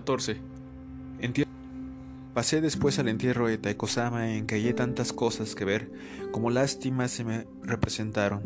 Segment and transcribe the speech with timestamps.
[0.00, 0.38] 14.
[2.32, 5.90] Pasé después al entierro de Taikosama en que hallé tantas cosas que ver
[6.32, 8.42] como lástimas se me representaron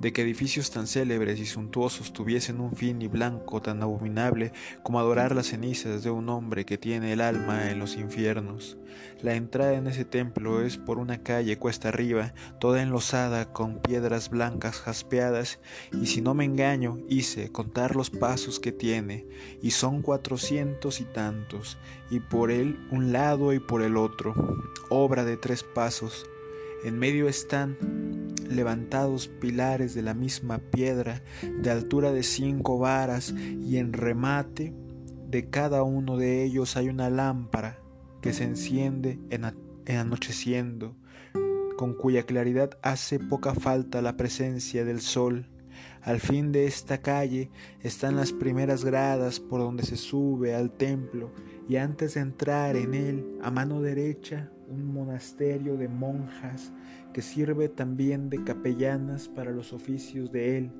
[0.00, 4.52] de que edificios tan célebres y suntuosos tuviesen un fin y blanco tan abominable
[4.82, 8.76] como adorar las cenizas de un hombre que tiene el alma en los infiernos.
[9.20, 14.30] La entrada en ese templo es por una calle cuesta arriba, toda enlosada con piedras
[14.30, 15.58] blancas jaspeadas,
[15.92, 19.26] y si no me engaño, hice contar los pasos que tiene,
[19.60, 21.78] y son cuatrocientos y tantos,
[22.10, 24.34] y por él un lado y por el otro,
[24.88, 26.26] obra de tres pasos.
[26.84, 27.76] En medio están
[28.48, 31.22] levantados pilares de la misma piedra,
[31.62, 34.74] de altura de cinco varas, y en remate
[35.28, 37.78] de cada uno de ellos hay una lámpara
[38.22, 39.44] que se enciende en,
[39.94, 40.96] anocheciendo,
[41.76, 45.46] con cuya claridad hace poca falta la presencia del sol.
[46.02, 47.50] Al fin de esta calle
[47.82, 51.32] están las primeras gradas por donde se sube al templo
[51.68, 56.72] y antes de entrar en él, a mano derecha, un monasterio de monjas
[57.12, 60.70] que sirve también de capellanas para los oficios de él,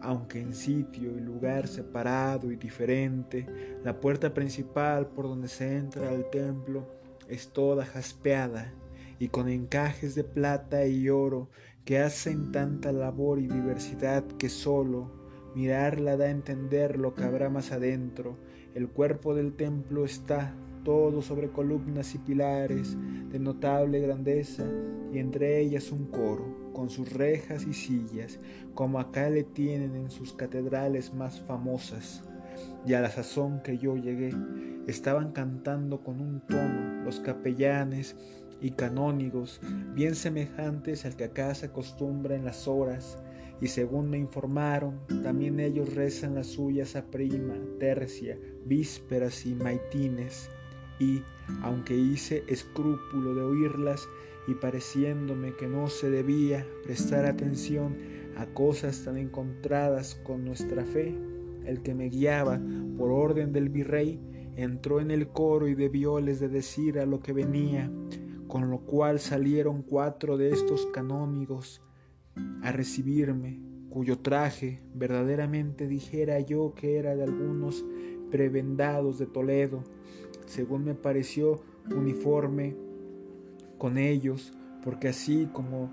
[0.00, 3.46] aunque en sitio y lugar separado y diferente,
[3.84, 6.88] la puerta principal por donde se entra al templo
[7.28, 8.72] es toda jaspeada
[9.18, 11.48] y con encajes de plata y oro
[11.84, 15.10] que hacen tanta labor y diversidad que solo
[15.54, 18.38] mirarla da a entender lo que habrá más adentro.
[18.74, 22.96] El cuerpo del templo está todo sobre columnas y pilares
[23.30, 24.64] de notable grandeza,
[25.12, 28.40] y entre ellas un coro, con sus rejas y sillas,
[28.74, 32.22] como acá le tienen en sus catedrales más famosas.
[32.86, 34.30] Y a la sazón que yo llegué,
[34.86, 38.16] estaban cantando con un tono los capellanes
[38.60, 39.60] y canónigos,
[39.94, 43.18] bien semejantes al que acá se acostumbra en las horas,
[43.60, 50.50] y según me informaron, también ellos rezan las suyas a prima, tercia, vísperas y maitines
[51.02, 51.24] y,
[51.62, 54.08] aunque hice escrúpulo de oírlas
[54.46, 57.96] y pareciéndome que no se debía prestar atención
[58.36, 61.14] a cosas tan encontradas con nuestra fe,
[61.66, 62.60] el que me guiaba
[62.96, 64.20] por orden del virrey
[64.56, 67.90] entró en el coro y debióles de decir a lo que venía,
[68.46, 71.82] con lo cual salieron cuatro de estos canónigos
[72.62, 77.84] a recibirme, cuyo traje verdaderamente dijera yo que era de algunos
[78.30, 79.84] prebendados de Toledo,
[80.52, 81.62] según me pareció
[81.96, 82.76] uniforme
[83.78, 84.52] con ellos,
[84.84, 85.90] porque así como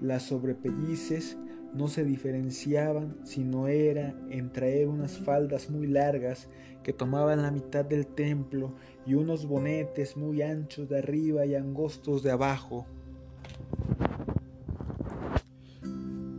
[0.00, 1.36] las sobrepellices
[1.74, 6.48] no se diferenciaban, sino era en traer unas faldas muy largas
[6.84, 8.72] que tomaban la mitad del templo
[9.04, 12.86] y unos bonetes muy anchos de arriba y angostos de abajo.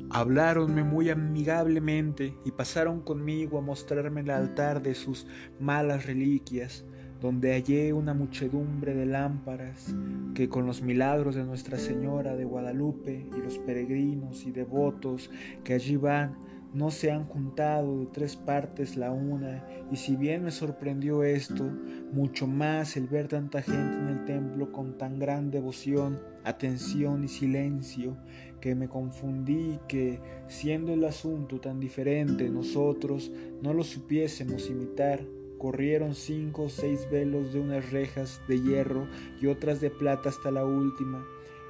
[0.09, 5.27] Habláronme muy amigablemente y pasaron conmigo a mostrarme el altar de sus
[5.59, 6.85] malas reliquias,
[7.21, 9.95] donde hallé una muchedumbre de lámparas
[10.35, 15.31] que con los milagros de Nuestra Señora de Guadalupe y los peregrinos y devotos
[15.63, 20.43] que allí van no se han juntado de tres partes la una, y si bien
[20.43, 21.63] me sorprendió esto,
[22.11, 27.29] mucho más el ver tanta gente en el templo con tan gran devoción, atención y
[27.29, 28.17] silencio,
[28.59, 35.21] que me confundí que, siendo el asunto tan diferente, nosotros no lo supiésemos imitar
[35.57, 39.07] corrieron cinco o seis velos de unas rejas de hierro
[39.41, 41.25] y otras de plata hasta la última,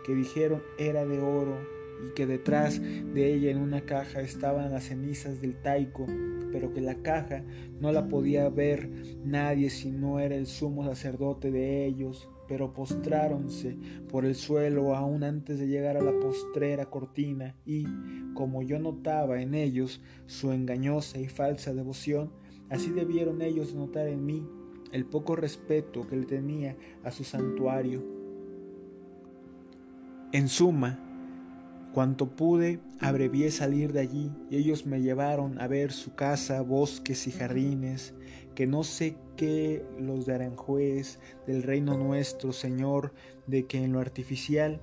[0.05, 1.57] que dijeron era de oro
[2.05, 6.05] y que detrás de ella en una caja estaban las cenizas del taico,
[6.51, 7.43] pero que la caja
[7.79, 8.89] no la podía ver
[9.23, 13.77] nadie si no era el sumo sacerdote de ellos, pero postráronse
[14.09, 17.85] por el suelo aún antes de llegar a la postrera cortina y,
[18.33, 22.31] como yo notaba en ellos su engañosa y falsa devoción,
[22.69, 24.45] Así debieron ellos notar en mí
[24.91, 28.03] el poco respeto que le tenía a su santuario.
[30.33, 30.99] En suma,
[31.93, 37.27] cuanto pude, abrevié salir de allí y ellos me llevaron a ver su casa, bosques
[37.27, 38.13] y jardines,
[38.53, 43.13] que no sé qué los de Aranjuez, del reino nuestro, Señor,
[43.45, 44.81] de que en lo artificial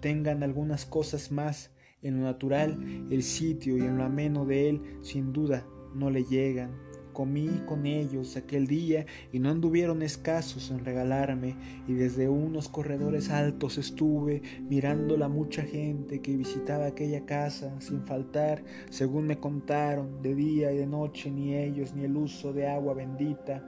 [0.00, 1.70] tengan algunas cosas más,
[2.02, 6.24] en lo natural el sitio y en lo ameno de él, sin duda, no le
[6.24, 6.85] llegan
[7.16, 11.56] comí con ellos aquel día y no anduvieron escasos en regalarme
[11.88, 18.02] y desde unos corredores altos estuve mirando la mucha gente que visitaba aquella casa sin
[18.02, 22.68] faltar, según me contaron, de día y de noche ni ellos ni el uso de
[22.68, 23.64] agua bendita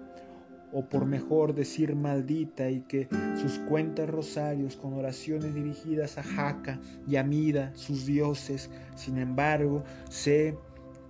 [0.71, 3.09] o por mejor decir maldita, y que
[3.41, 9.83] sus cuentas rosarios con oraciones dirigidas a Jaca y a Mida, sus dioses, sin embargo,
[10.11, 10.59] sé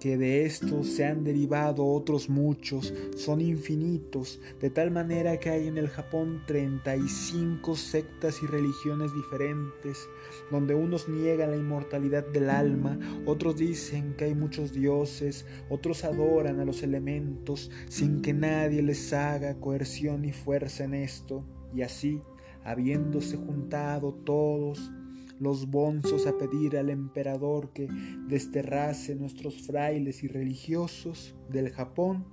[0.00, 5.66] que de esto se han derivado otros muchos, son infinitos, de tal manera que hay
[5.66, 10.08] en el Japón 35 sectas y religiones diferentes,
[10.50, 16.60] donde unos niegan la inmortalidad del alma, otros dicen que hay muchos dioses, otros adoran
[16.60, 22.22] a los elementos, sin que nadie les haga coerción ni fuerza en esto, y así,
[22.64, 24.90] habiéndose juntado todos,
[25.40, 27.88] los bonzos a pedir al emperador que
[28.28, 32.26] desterrase nuestros frailes y religiosos del Japón,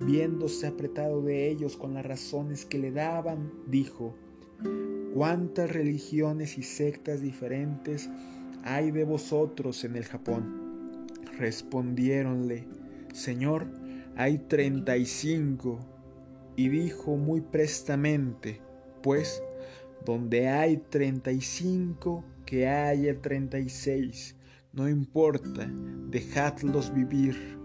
[0.00, 4.14] viéndose apretado de ellos con las razones que le daban, dijo,
[5.14, 8.08] ¿cuántas religiones y sectas diferentes
[8.62, 11.06] hay de vosotros en el Japón?
[11.38, 12.66] Respondiéronle,
[13.12, 13.66] Señor,
[14.16, 15.80] hay treinta y cinco.
[16.56, 18.60] Y dijo muy prestamente,
[19.02, 19.42] pues,
[20.04, 24.34] donde hay treinta y cinco, que haya 36,
[24.72, 25.70] no importa,
[26.08, 27.59] dejadlos vivir.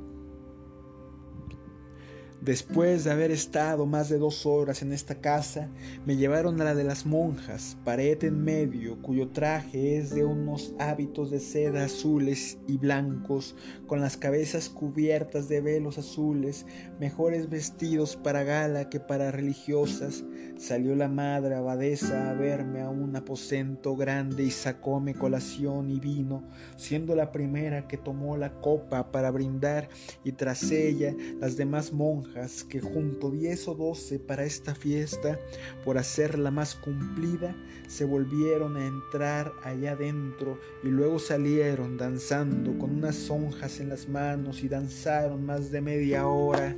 [2.41, 5.69] Después de haber estado más de dos horas en esta casa,
[6.05, 10.75] me llevaron a la de las monjas, pared en medio, cuyo traje es de unos
[10.77, 13.55] hábitos de seda azules y blancos,
[13.87, 16.67] con las cabezas cubiertas de velos azules,
[16.99, 20.23] mejores vestidos para gala que para religiosas.
[20.57, 26.43] Salió la madre abadesa a verme a un aposento grande y sacóme colación y vino,
[26.77, 29.89] siendo la primera que tomó la copa para brindar,
[30.23, 32.25] y tras ella las demás monjas
[32.69, 35.39] que junto diez o doce para esta fiesta,
[35.83, 37.56] por hacerla más cumplida,
[37.88, 44.10] se volvieron a entrar allá dentro y luego salieron danzando con unas honjas en las
[44.10, 46.75] manos y danzaron más de media hora.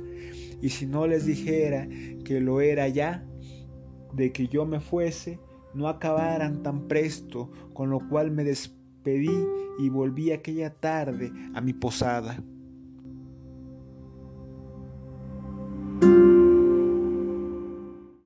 [0.60, 1.88] Y si no les dijera
[2.24, 3.26] que lo era ya,
[4.12, 5.40] de que yo me fuese,
[5.74, 9.44] no acabaran tan presto, con lo cual me despedí
[9.78, 12.42] y volví aquella tarde a mi posada.